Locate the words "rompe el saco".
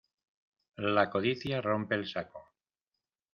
1.67-2.43